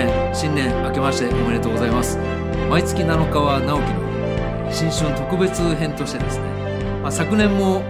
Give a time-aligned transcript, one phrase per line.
[0.00, 2.16] 2021年新年明けましておめでとうございます。
[2.70, 6.44] 毎月7日は直樹の新春特別編としてですね、
[7.02, 7.82] まあ、昨年も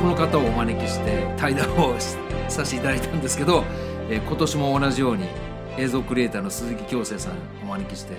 [0.00, 1.94] この方をお招きして対談を
[2.48, 3.64] させていただいたんですけど、
[4.08, 5.26] えー今年も同じように
[5.76, 8.14] 映像クリエイターの鈴木京生さんをお招きして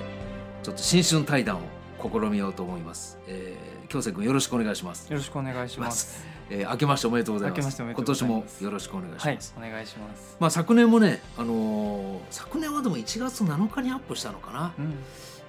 [0.64, 1.62] ちょっと新春対談を
[2.02, 5.12] 試みようと思います、えー、京生君よろしくお願いします。
[5.12, 6.26] よろしくお願いします。
[6.50, 7.82] えー、明けましておめでとうございます。
[7.82, 10.38] 今年もよろしくお願いしはいます、、お願いします。
[10.40, 14.94] まあ、昨年もね、あのー昨年はでも1月7日にアップしたのかな、うん、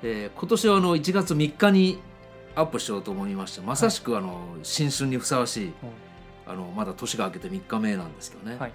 [0.03, 2.01] えー今年はあの1月3日に
[2.55, 5.73] アップしようと思いましてまさしくあの新春にふさわしい
[6.47, 8.73] あのまだ年が明けて3日目なんですけどね、はい、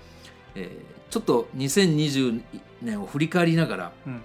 [0.56, 2.42] えーちょっと2020
[2.82, 4.22] 年を振り返りながらうん、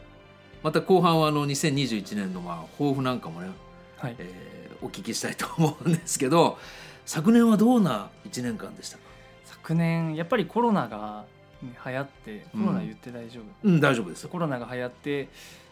[0.62, 3.50] また後半はあの2021年のまあ抱負なんかもね、
[3.98, 4.16] はい。
[4.18, 6.58] えーお聞きしたいと思うんですけど
[7.04, 9.02] 昨年はどんな1年間でしたか？
[9.44, 11.24] 昨年やっぱりコロナが
[11.62, 13.68] ね流行って、コロナ言って大丈夫。
[13.68, 14.28] うん大丈夫ですよ。
[14.28, 15.28] コロナが流行って、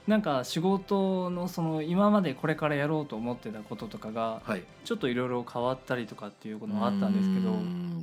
[0.07, 4.63] なんか仕事のその今までこれからやろうと思ってたこととかがはい。
[4.85, 7.55] ちょっといろいろ変わったりとかっていうこともあったんですけど。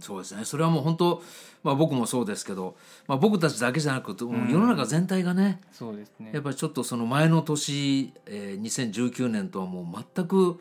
[0.01, 0.45] そうですね。
[0.45, 1.23] それはもう本当、
[1.63, 2.75] まあ、僕もそうですけど、
[3.07, 6.31] まあ、僕たちだけじゃなくて世の中全体がね、そうですね。
[6.33, 6.43] やっ。
[6.43, 10.59] ぱりちょっとその前の年、えー、2019年とはもう全く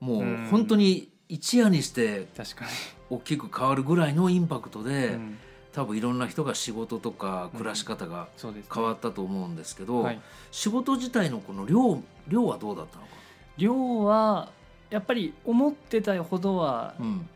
[0.00, 0.48] もううん。
[0.50, 2.64] 本当に一夜にして確か
[3.10, 5.38] 大きく変わるぐらいのインパクトに、で、うん、
[5.72, 8.28] 多分いろんな人が仕事とか暮らし方が。
[8.72, 10.20] 変わったと思うんですけど、はい。
[10.52, 13.08] 仕事自体のこの量量はどうだったのか、
[13.56, 14.52] 量は
[14.90, 17.28] やっぱり思ってたほどはうん。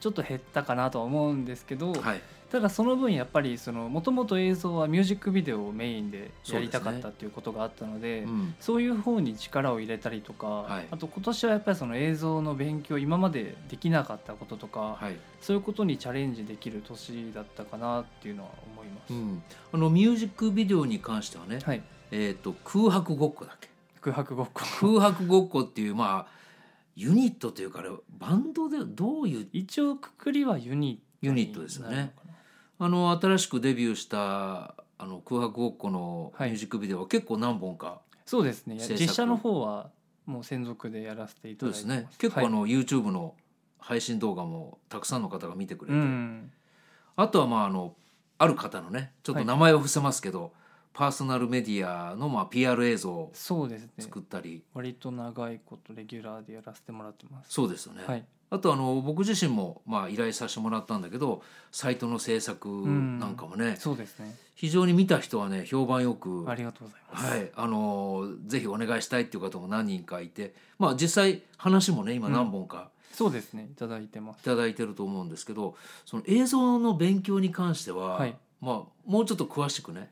[0.00, 2.20] ちょっと減ったかなとは思うんですけど、はい、
[2.52, 8.54] ただその分やっぱりそのもともと映像はミュージックビデオをメインでやりたかったっていうことがあったのでうん。
[8.60, 10.86] そういう方に力を入れたりとか、はい。
[10.90, 15.16] あと今年はやっぱりその映像の勉強今までできなかったこととか、はい。
[15.40, 19.14] そういうことにチャレンジできる年だったかなっていうのは思います。
[19.14, 19.42] うん、
[19.72, 23.70] あのミュージックビデオに関してはね、はい、えー、と空白ごっこだっけ？
[24.02, 24.60] 空白ごっこ。
[24.78, 26.32] 空白ごっこっていうまあ
[26.96, 27.88] ユニットというかあれ
[28.18, 29.48] バンドでどういう？
[29.54, 32.12] 一応くくりはユニットユニットですよね
[32.84, 36.50] あの新しくデビューしたあの空白ごっこのはい。
[36.50, 38.78] ミュージックビデオは結構何本か、そうですね。
[38.80, 39.00] 制作？
[39.00, 39.90] 実写の方は
[40.26, 42.00] もう専属でやらせていただいてます。
[42.00, 42.08] ね。
[42.18, 43.34] 結構あはいの、YouTube の
[43.78, 46.50] 配信動画もたくさんの方が見てくれて、うん。
[47.14, 47.94] あとはまああの
[48.38, 50.52] ある方のねちょっと名前は伏せますけど、
[50.92, 53.90] パーソナルメディアのまあ PR 映像をそうですね。
[53.98, 57.52] 作ったり、割と長いことレギュラーでやらせてもらってます。
[57.52, 64.36] そうですよね、はいあとあの僕自身もまあ依頼させてもらったんだけどサイトの制作なんかもね、そうですね。
[64.54, 67.30] 非常に見た人はね評判よくありがとうございます。
[67.30, 73.68] はい、あのぜひお願いしたいっていう方も何人かいてまあ実際話もね今何本かそうですね。
[73.72, 75.74] いただいてまいすただいてると思うんですけど
[76.04, 78.36] その映像の勉強に関しては、はい。
[78.60, 80.10] まあもうちょっと詳しくね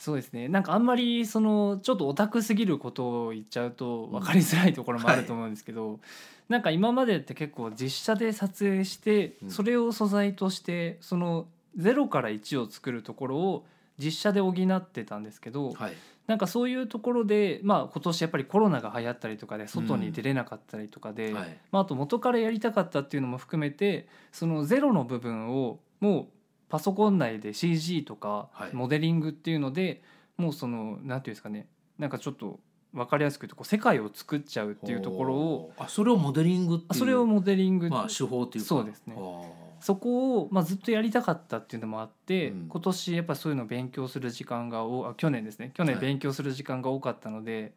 [0.00, 0.48] そうですね。
[0.48, 6.00] なんかあんまりそのちょっとオタクすぎることを言っちゃうと分かりづらいところもあると思うんですけど、
[6.48, 9.50] なんか今までって結構実写で撮影してうん。
[9.50, 11.46] それを素材としてその
[11.78, 13.66] 0から1を作るところを
[13.98, 15.92] 実写で補ってたんですけど、はい。
[16.26, 21.58] なんかそういうところで、まあ、今年やっぱりコロナが流行ったりとかで外に出れなかったりとかで、はい。
[21.72, 26.26] まあ、あと元からやりたかったっていうのも含めてそのゼロの部分をもう
[26.70, 28.74] パソコン内で CG とかはい。
[28.74, 30.02] モデリングっていうので、
[30.36, 31.66] もうそのなんていうんですかね
[31.98, 32.58] なんかちょっと
[32.94, 38.68] 分かりやすく言うとこう世界を作っちゃうっていうところをあそれをモデリングっていうあそれをモデリング、まあ手法っていうか。
[38.68, 39.14] そうですね。
[39.18, 42.68] あそこを、まあ、ずっとやりたかったっていうのもあって、うん。
[42.68, 45.72] 今年やっぱそういうのを勉強する時間がおあ去年ですね。
[45.74, 46.04] 去年はい。
[46.04, 47.72] 勉強する時間が多かったので、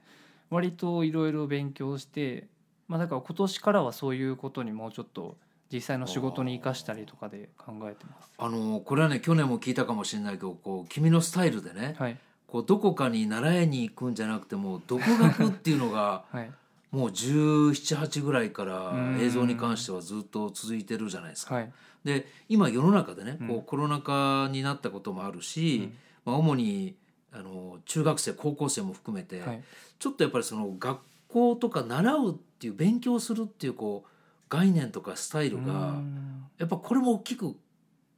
[0.50, 2.48] 割といろいろ勉強して、
[2.90, 5.38] まあ、だから今年からはそういうことにもうちょっと
[5.74, 8.30] 実際の仕事に生かしたりとかで考えてます。
[8.38, 16.52] あのこれはね去年も聞いたかもしれないけどこう君のスタイルでね、はい、こうどこかに習いに行くんじゃなくてもう独学っていうのが はい、
[16.92, 19.20] もう1718ぐらいからうん。
[19.20, 21.56] 映像に関してはずっと続いてるじゃないですか。
[21.56, 21.72] はい、
[22.04, 25.92] で今世の中でねこううんコロナ禍になったこともあるし、
[26.24, 26.96] まあ、主に
[27.31, 29.64] あの中学生高校生も含めて、はい、
[29.98, 31.00] ちょっとやっぱりその学
[31.30, 34.10] 校とか習うっていう勉強するっていうこう
[34.54, 37.56] 概念とかスタイルうがんやっぱこれも大きく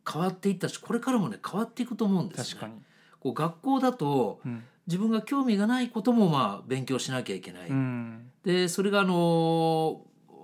[0.10, 2.62] 変わっていったしこれからもね変わっていくと思うんですね。
[3.22, 7.70] こう学校だとうん自分が興味がないこともまあ勉強しなきゃいけない。
[7.70, 10.02] うん、でそれがあの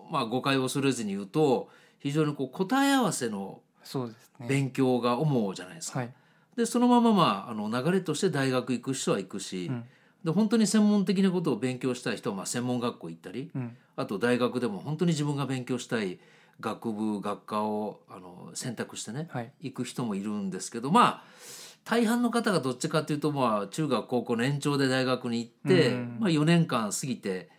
[0.10, 3.62] まあ誤解を恐れずに言うと非常にこう答え合わせの。
[4.48, 6.00] 勉強が主じゃないですか。
[6.00, 6.14] はい、
[6.56, 9.84] でそのまままああの流れとして大学行く人は行くし、うん
[10.24, 16.20] で本当に専門的なことを勉強したい人はまあ専門学校行ったりうん、あと大学でも本当に自分が勉強したい
[16.60, 21.24] 学部学科をあの選択してねはい、行く人もいるんですけどまあ
[21.84, 26.18] 大半の方がどっちかっていうとまあ中学高校の延長で大学に行って、うん。
[26.20, 27.50] まあ、4年間過ぎて、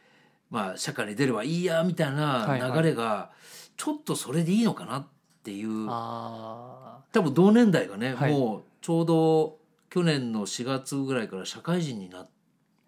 [0.50, 2.72] まあ、社会に出ればいいやみたいなはいはい。
[2.72, 3.30] 流れが
[3.76, 5.06] ちょっとそれでいいのかなっ
[5.42, 8.32] ていう、あ多分同年代がね、はい。
[8.32, 9.58] もうちょうど
[9.90, 12.31] 去年の4月ぐらいから社会人になって、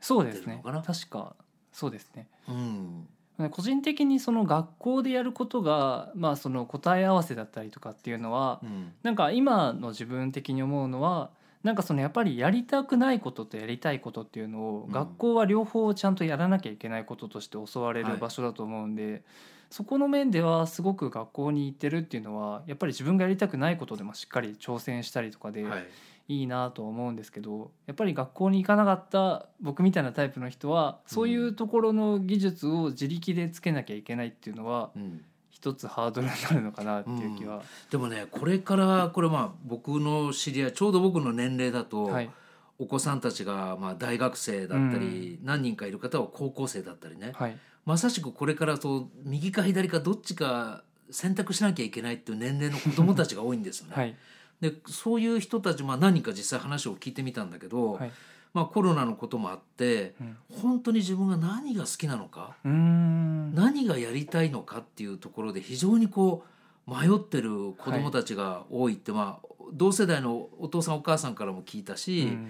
[0.05, 0.63] そうですね。
[0.63, 1.35] 確か
[1.73, 2.29] そうですね。
[2.47, 3.09] うん。
[3.51, 8.93] 個人的にその学校でやることがまあその答え合わせだったりとかっていうのはうん。
[9.03, 11.31] なんか今の自分的に思うのは
[11.63, 14.93] なんかそのやっぱりやりたくないこととやりたいことっていうのをうん。
[14.93, 18.13] 学校は両方ちゃんとやらなきゃいけないこととして教われはい。
[18.13, 19.23] る場所だと思うんで、
[19.71, 25.87] そこの面ではすごく学校に行ってるっていうのはやっぱり自分がやりたくないことでもしっかり挑戦したりとかではい
[26.29, 37.63] いいなとは思うんですけどやっぱり学校に行かなかった僕みたいなタイプの人はそういうところの技術を自力でつけなきゃいけないっていうのはうん一つハードルになるのかなっていう気は。
[37.91, 42.31] でもねこれからこれまあ僕の知り合いちょうど僕の年齢だと、はい。
[42.79, 47.31] お子さんたちがまあ大学生だったり、何人かいる方は高校生だったりね。
[47.35, 47.57] はい。
[47.85, 53.93] まさしくこれからと右か左かどっちか選択しなきゃいけないっていう年齢の子供たちが多いんですよね。
[53.97, 54.17] はい
[54.61, 58.13] でそういう人たち、まあ、何人か実際話を聞いてみたんだけど、はい。
[58.55, 60.37] まあ、コロナのこともあってうん。
[60.61, 66.45] 本当に自分が何が好きなのか何がやりたいのかっていうところで非常にこ
[66.87, 72.49] う迷ってる子どもたちが多いって、まあ、同世代のお父さんお母さんからも聞いたし、うん。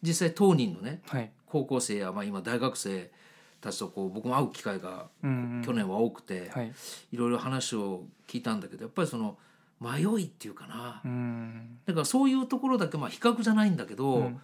[0.00, 1.30] 実際当人のねはい。
[1.46, 3.10] 高校生や、まあ、今大学生
[3.60, 5.62] たちとこう僕も会う機会がうん。
[5.64, 6.72] 去年は多くて、はい。
[7.12, 9.36] いろいろ話を聞いたんだけどやっぱりその
[9.82, 11.78] 迷いっていうかな、うん。
[11.84, 14.40] だからそういうところだけまあ比較じゃないんだけど、うん。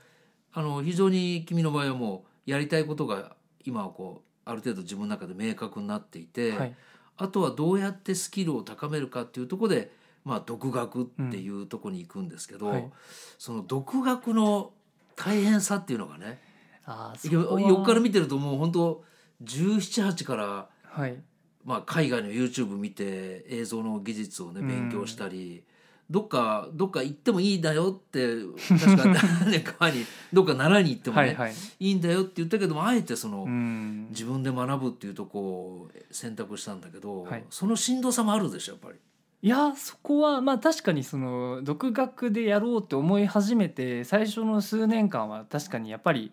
[0.52, 6.74] あの非常に君の場合はもうやりたいことが今はこうある程度自分の中で明確になっていて、はい。
[7.16, 9.90] あとはどうやってスキルを高めるかっていうところで、
[10.24, 12.90] まあ、独学っていうところに行くんですけど、はい。
[13.38, 14.72] その独学の
[15.16, 16.40] 大変さっていうのがね
[17.20, 19.04] 横から見てるともう本当
[19.44, 21.16] 1718から、はい
[21.64, 24.68] まあ、海外の YouTube 見て映像の技術をねうん。
[24.68, 25.62] 勉強したり、
[26.10, 28.36] どっかどっか行ってもいいんだよって
[28.68, 31.48] 確か何年か前にどっか習いに行ってもね、はいは
[31.80, 31.94] い。
[31.94, 34.06] んだよって言ったけどもあえてその、うん。
[34.10, 37.44] 自分で学ぶっていうとこを選択したんだけど、はい。
[37.50, 38.98] そのしんどさもあるでしょやっぱり。
[39.40, 46.32] いやそこはまあ確かにその独学でやろうって思い始めて最初の数年間は確かにやっぱり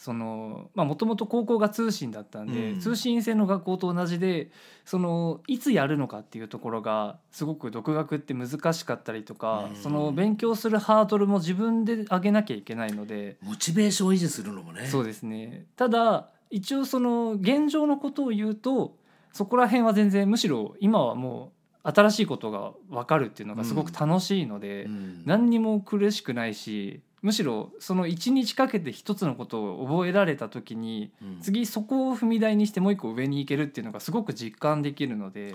[0.00, 2.80] そのまあもともと高校が通信だったんで、うん。
[2.80, 4.50] 通信制の学校と同じで
[4.86, 9.76] そのいつやるのかっていうところがすごく独学って難しかったりとか、うん。
[9.76, 14.86] その勉強するハードルも自分で上げなきゃいけないので、モチベーションを維持するのもね。
[14.86, 15.66] そうですね。
[15.76, 18.96] ただ一応その現状のことを言うと
[19.34, 21.52] そこら辺は全然むしろ今はも
[21.84, 25.22] う新しいことが分かるっていうのがすごく楽しいので、うん。
[25.26, 31.40] 何にも苦しくないしむしろその1日かけて一つのことを覚えられた時にうん。
[31.40, 35.54] 次そこを踏み台にしてもう一個上に行けるっていうのがすごく実感できるので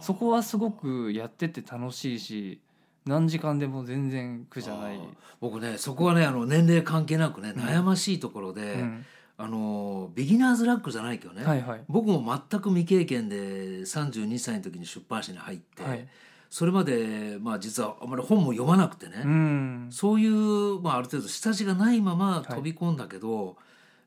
[0.00, 2.60] そこはすごくやってて楽しいし
[3.06, 5.00] 何時間でも全然苦じゃない。
[5.40, 7.62] 僕ねそこはねあの年齢関係なくねうん。
[7.62, 9.06] 悩ましいところで、うん。
[9.38, 11.80] あのビギナーズラックじゃないけどね、はいはい。
[11.88, 13.36] 僕も全く未経験で
[13.80, 16.06] 32歳の時に出版社に入って、はい
[16.50, 23.56] それまでまあ実はあまり本も読まなくてね、うんそういう、まあ、ある程度下地がないまま飛び込んだけど、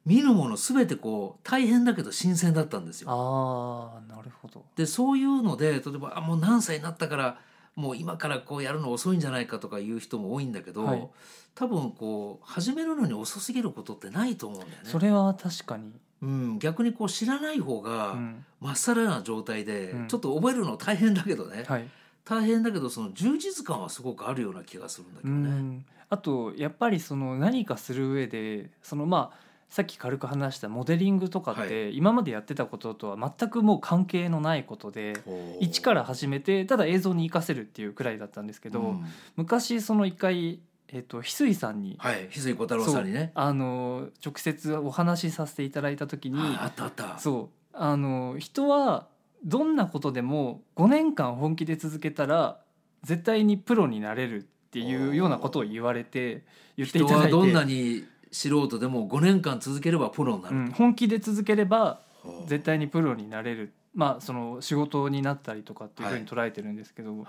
[0.05, 3.09] 見るもの全てこう大変だけど新鮮だったんですよ。
[3.09, 4.65] ああなるほど。
[4.75, 7.39] でそういうので例えばあもう何歳になったから
[7.75, 11.07] もう今からこうやるの遅いんじゃないかとかいう人も多いんだけど、はい
[11.55, 14.89] 多分こう始めるのに遅すぎることってないと思うんだよね。
[14.89, 15.93] それは確かに。
[16.23, 21.87] うん、逆にこう知らない方がうんまっさらな状態で、うんちょっと覚えるの大変だけどね、はい。
[22.25, 25.49] 大変だけどその充実感はすごくあるような気がするんだけうどね。
[25.49, 25.85] ん。
[26.09, 35.13] あとやっぱりその何かする上でそのまあさっき軽く話したモデリングとかって、今までやってたこととは全くもう関係のないことで。
[35.59, 49.07] 一から始めてただ映像に活かせるっていうくらいだったんですけど、うん昔その一回、えっと翡翠さんに、はい翡翠小太郎さんにねあの直接お話しさせていただいた時に、ああったあったそうあの人は
[49.43, 52.59] どんなことでも5年間本気で続けたら
[53.03, 56.43] 絶対にプロになれるっていうようなことを言われて
[56.77, 57.33] 言ってい人ただいて。
[57.35, 60.55] はどんなに素人でも5年間続ければプロになる。
[60.55, 63.73] うん、本気で続ければと、絶対にプロになれる。
[63.93, 67.25] まあその仕事になったりとかっていうふうに捉えてるんですけど、はい。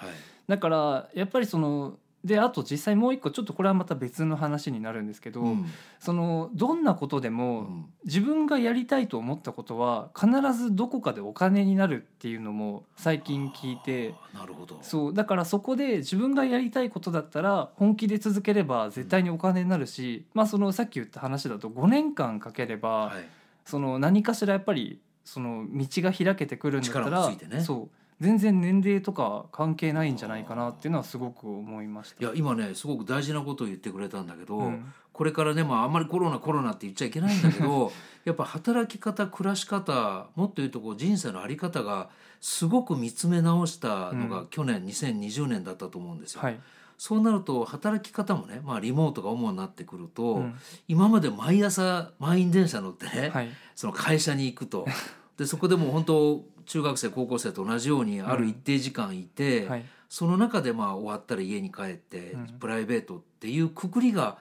[0.49, 5.67] だからやっぱりそのであと実際もう一個ちょっとこれはまた別の話になるんですけど、うん。
[6.01, 7.93] そのどんなことでうもん。
[8.05, 14.79] 自分がやりたいと思ったことは必ずどこかでお金になるっていうのも最近聞いてなるほど。
[14.81, 23.25] そうだからそこで自分がやりたいことだったら本気で続ければ絶対にお金になるし、まあそのさっき言った話だと5年間かければ、はい。
[23.67, 27.61] その何かしらやっぱりその道が開けてくるんだった力らもついてね。
[27.61, 32.25] そう全然年齢とか関係ないんじゃないかなっていうのはすごく思いました。
[32.25, 34.93] いや今ねすごく大事なことを言ってくれたんだけど、うん。
[35.13, 37.93] これからね、まあ、あんまりコロナコロナって言っちゃいけないんだけど
[38.25, 42.09] やっぱ働き方暮らし方もっと言うとこう人生の在り方が
[42.41, 46.43] すごく見つめ直したのがう去年2020年だったと思うんですよ。
[46.43, 46.61] はい。
[46.99, 50.55] そうなると働き方もね、まあ、リモートが主になってくると、うん。
[50.89, 53.49] 今まで毎朝満員電車乗ってね、はい。
[53.75, 54.87] その会社に行くと。
[55.37, 59.85] でそこでもう本当中学生高校生と同じようにある一定時間いて、はい。
[60.09, 62.47] その中でまあ終わったら家に帰って、うん。
[62.59, 64.39] プライベートっていうくくりが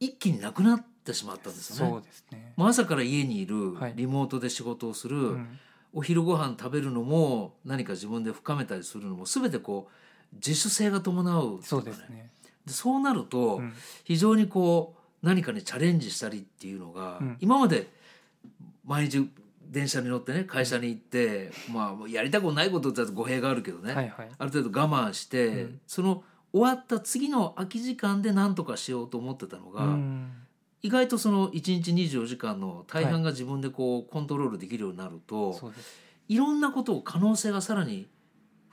[0.00, 1.92] 一気になくなってしまったんですよね。
[1.92, 2.52] そうですね。
[2.56, 3.94] もう朝から家にいるはい。
[3.96, 5.58] リモートで仕事をする、うん。
[5.92, 9.88] お昼ご飯食べるのも何か自分で深めたりするのも全てこ
[10.32, 12.30] う自主性が伴うっていかそうですね。
[12.66, 13.72] でそうなると、うん。
[14.04, 17.36] 非常にこう何かにチャレンジしたりっていうのが、うん。
[17.40, 17.88] 今まで
[18.84, 19.28] 毎日
[19.68, 24.28] 電車に乗ってね会社に行って、まあやりたくないことって語弊があるけどね、はいはい。
[24.38, 30.32] ある程度我慢して、うんその終わった次の空き時間で何とかしようと思ってたのが、うん
[30.82, 35.98] 意外とその1日24時間の大半が自分でこうコントロールできるようになると、そうです。
[36.28, 38.06] いろんなことを可能性がさらに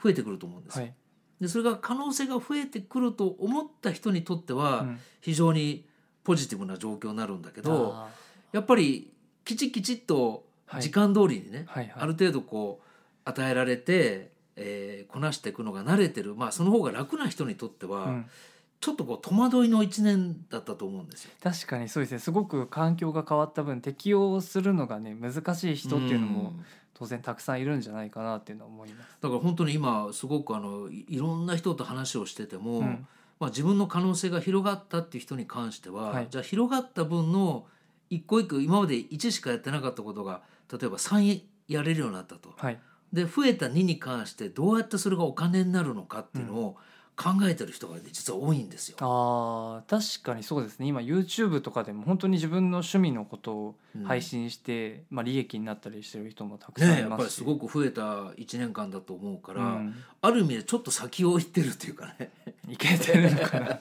[0.04, 0.84] 増えてくると思うんですよ。
[0.84, 0.94] はい。
[1.40, 5.86] でそれが可能性が増えてくると思った人にとっては、うん非常に
[6.24, 8.10] ポジティブな状況になるんだけどあ
[8.52, 9.12] やっぱり
[9.46, 10.42] きちきちっとはい
[10.80, 11.94] 時間通りにね、ーはいはい。
[11.98, 18.26] ある程度こう与えられて、えーこなしていくのが慣れてる、まあ、その方が楽な人にとっては、うん
[18.82, 21.32] ちょっとこう戸惑いの一年だったと思うんですよ。
[21.40, 29.18] 確かにそうですねすごく環境が変わった分適応するのがね難しい人っていうのもん当然たくさんいるんじゃないかなっていうのは思います。
[29.22, 33.08] だから本当に今すごくあのいいろんな人と話をしてても、うん
[33.40, 37.68] まあ、自分の可能性が広がったっていう人に関しては、はいじゃあ広がった分の
[38.10, 42.54] 一個一個今まで1しかやってなかったことが例えば3やれるようになったと。
[42.58, 42.80] はい
[43.14, 46.78] で増えた2に関してどうやってそれがお金になるのかっていうのを
[47.22, 48.98] 考えてる人が、ね、実は多いんですよ。
[49.00, 50.88] あー確かにそうですね。
[50.88, 54.04] 今 YouTube とかでも本当に自分の趣味のことをうん。
[54.06, 59.96] 配信して、まあ、利益になったりしてる人もたくさんね、いますし、やっぱりすごく増えた1年間だと思うから、うん。
[60.22, 62.32] ある意味でちょっと先を行ってるっていうかね。
[62.70, 63.80] いけてるのかな。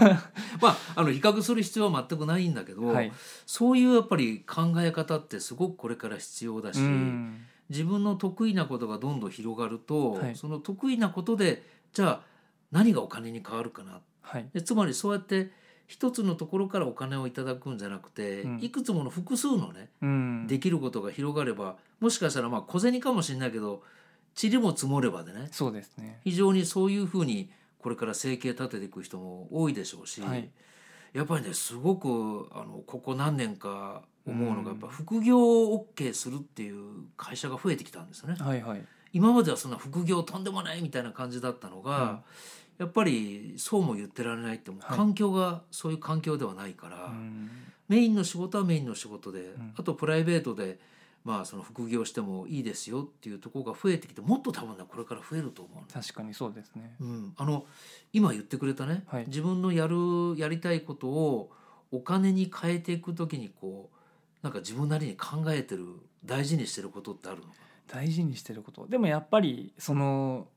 [0.60, 3.12] まああの比較する必要は全くないんだけど、はい、
[3.46, 7.42] そういうやっぱり考え方ってすごくこれから必要だし、うん。
[7.68, 10.36] 自分の得意なことがどんどん広がると、はい。
[10.36, 11.62] その得意なことで
[11.92, 12.31] じゃあ
[12.72, 14.00] 何がお金に変わるかな。
[14.22, 14.48] はい。
[14.52, 15.50] でつまりそうやって
[15.86, 18.58] 一つのところからお金をいただくんじゃなくて、うん。
[18.60, 20.46] いくつもの複数のねうん。
[20.48, 23.82] できることが広がればもしかしたらまあ小銭かもしれないけど
[24.40, 26.18] 塵も積もればでねそうですね。
[26.24, 30.48] 非常にそういうふうにこれから生計立てていく人も多いでしょうし、はい。
[31.12, 34.64] やっぱりねすごくあのここ何年か思うのうん。
[34.64, 38.36] がやっぱ副業を OK するっていう会社が増えてきたんですよね。
[38.38, 38.82] はいはい。
[39.12, 42.22] 今まではそんな副業とんでもないみたいな感じだったのが、
[42.82, 44.80] やっぱりそうも言ってられないってもう。
[44.80, 44.96] はい。
[44.96, 47.48] 環境がそういう環境ではないから、うん。
[47.88, 49.74] メインの仕事はメインの仕事で、ん。
[49.76, 50.80] あとプライベートで
[51.24, 56.02] まあその副業してもいいですよっていうところが増えてきてもっと多分ねこれから増えると思うの。
[56.02, 56.96] 確かにそうですね。
[57.00, 57.66] うん、あの
[58.12, 59.24] 今言ってくれたね、はい。
[59.28, 59.96] 自分のやる
[60.36, 61.52] やりたいことを
[61.92, 63.96] お金に変えていくときにこう
[64.42, 65.86] なんか自分なりに考えてる
[66.24, 67.52] 大事にしてることってあるのか
[67.86, 68.88] 大事にしてること。
[68.88, 70.48] でもやっぱりその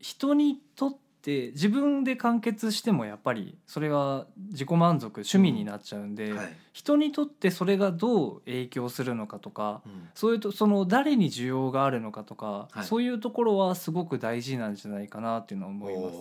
[0.00, 6.56] 人にとって自分で完結してもやっぱりそれは自己満足趣味になっちゃうんで、な、はい。
[6.72, 10.08] 人にとってそれがどう影響するのかとかうん。
[10.14, 12.84] そういうとその誰に需要があるのかとか、はい。
[12.84, 16.16] そういうところはすごく大事なんじゃないかなっていうのは思います。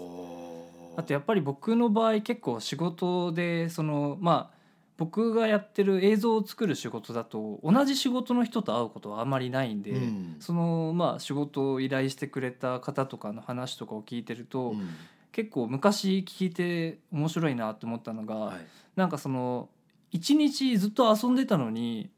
[0.97, 4.54] あとやっぱり僕の場合結構仕事でそのまあ
[4.97, 10.35] 僕がやってる映像を作る仕事だと同じ仕事の人と会うことはあんまりないんで、うん。
[10.39, 14.89] そのまあ仕事を依頼してくれた方とかの話とかを聞いてると、うん。
[15.31, 18.65] 結構昔聞いて面白いなって思ったのが、はい。
[18.95, 19.67] なんかその
[20.11, 22.14] 一日ずっと遊んでたのにあ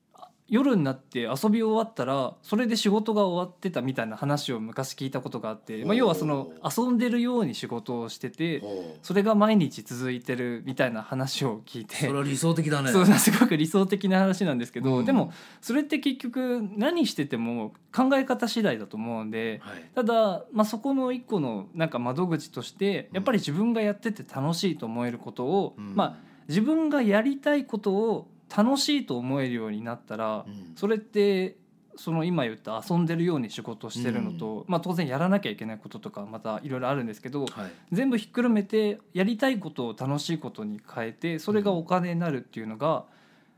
[0.50, 8.64] 夜になって遊び終わったらそれで仕事が終わってたみたいな話を昔聞いたことがあって、まあ、要はその遊んでるように仕事をしてて
[9.02, 11.96] それが毎日続いてるみたいな話を聞いて。
[11.96, 12.92] それは理想的だね。
[12.92, 15.06] そうすごく理想的な話なんですけど、うん。
[15.06, 19.84] でもそれって結局何してても考え方次第だと思うんではい。
[19.96, 25.94] ただ、まあ、そこの一個のなんか窓口としてやっぱり自分がやってて楽しいと思えることを、うん。
[25.94, 26.16] まあ、
[26.48, 30.74] 自分がやりたいことを楽しいと思えるようになったら、うん。
[30.76, 31.58] それって
[31.98, 37.72] その今言った遊んでるように仕事してるのと、まあ、当然やらなきゃいけないこととかまたいろいろあるんですけどはい。
[37.92, 43.06] 全部ひっくるめてやりたいことを楽しいことに変えてそれがお金になるっていうのが、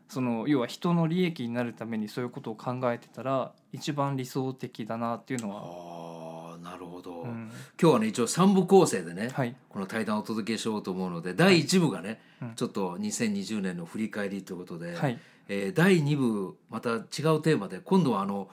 [0.08, 5.62] その要は人の利益になるためにそういうことを考えてたら一番理想的だなっていうのは、
[7.23, 9.55] ど、うん今日はね一応3部構成でね、はい。
[9.69, 15.19] この対談をお届けしようと思うので第1部がね、うんちょっと2020年の振り返りということで、はい。
[15.47, 17.01] えー第2部また違う
[17.41, 18.49] テーマで今度はあの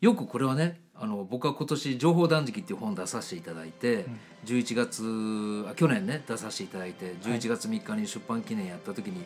[0.00, 4.04] よくこれはねあの僕は今年「情報断食」っていう本出させていただいて、
[4.44, 9.24] 11月あ去年ね出させていただいて11月3日に出版記念やった時に、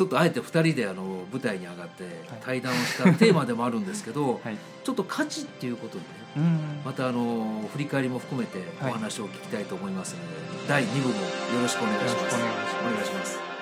[0.00, 2.04] ちょっとあえて2人であの舞台に上がって
[2.42, 4.56] 対談をしたテーマでもあるんですけど、 はい。
[4.82, 6.06] ちょっと価値っていうことでね
[6.38, 6.58] うん。
[6.86, 11.20] またあの振り返りも含めてお話を聞きたいと思いますので、第2部もよ
[11.60, 12.14] ろしくお願いします。
[12.14, 13.59] よろしくお願いします